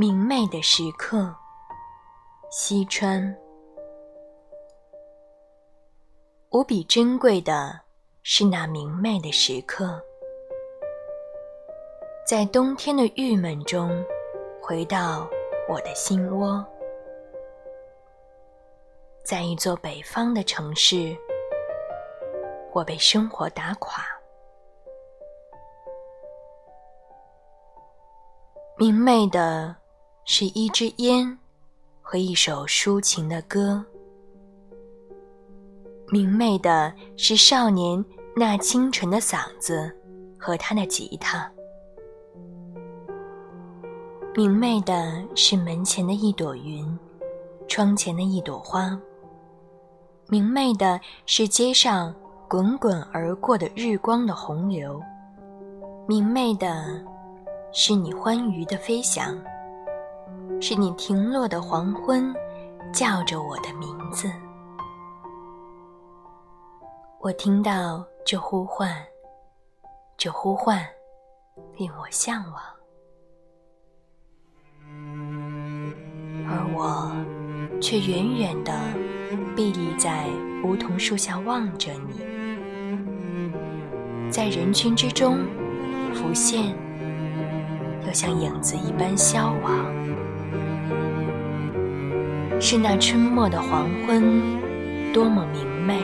[0.00, 1.34] 明媚的时刻，
[2.52, 3.36] 西川。
[6.50, 7.80] 无比珍贵的
[8.22, 10.00] 是那明媚的时刻，
[12.24, 13.90] 在冬天的郁闷中，
[14.62, 15.28] 回到
[15.68, 16.64] 我的心窝。
[19.24, 21.16] 在一座北方的城市，
[22.72, 24.04] 我被生活打垮。
[28.76, 29.74] 明媚的
[30.30, 31.38] 是一支烟
[32.02, 33.82] 和一首抒情的歌。
[36.10, 38.04] 明媚的是少年
[38.36, 39.90] 那清纯的嗓子
[40.38, 41.50] 和他的吉他。
[44.36, 46.86] 明媚的是门前的一朵云，
[47.66, 49.00] 窗前的一朵花。
[50.28, 52.14] 明媚的是街上
[52.46, 55.02] 滚滚而过的日光的洪流，
[56.06, 57.02] 明媚的
[57.72, 59.34] 是你欢愉的飞翔，
[60.60, 62.34] 是你停落的黄昏，
[62.92, 64.30] 叫着我的名字。
[67.20, 68.94] 我听到这呼唤，
[70.16, 70.84] 这呼唤
[71.76, 72.62] 令我向往，
[76.48, 77.10] 而我
[77.80, 78.72] 却远远的。
[79.58, 80.28] 屹立在
[80.62, 82.24] 梧桐树下望着你，
[84.30, 85.38] 在人群之中
[86.14, 86.76] 浮现，
[88.06, 89.84] 又像影子一般消亡。
[92.60, 96.02] 是那春末的黄昏，多么明媚！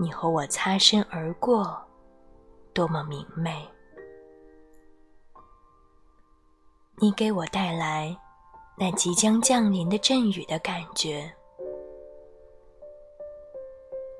[0.00, 1.80] 你和我擦身而过，
[2.74, 3.64] 多么明媚！
[6.96, 8.16] 你给我带来。
[8.76, 11.30] 那即将降临的阵雨的感觉，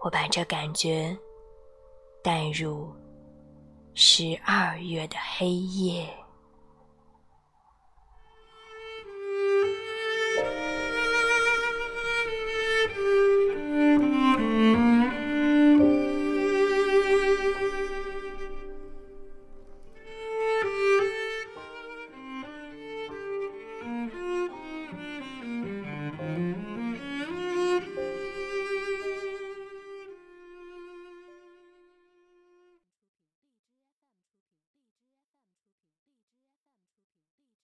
[0.05, 1.17] 我把这感觉
[2.23, 2.95] 带入
[3.95, 6.07] 十二月的黑夜。